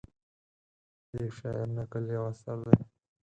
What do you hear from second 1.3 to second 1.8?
شاعر